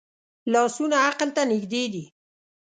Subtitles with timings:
[0.53, 2.03] لاسونه عقل ته نږدې دي